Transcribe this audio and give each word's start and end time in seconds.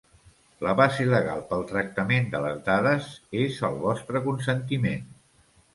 La 0.67 0.71
base 0.79 1.05
legal 1.09 1.43
pel 1.51 1.61
tractament 1.73 2.33
de 2.33 2.41
les 2.47 2.59
dades 2.71 3.13
és 3.45 3.63
el 3.71 3.79
vostre 3.87 4.25
consentiment. 4.31 5.07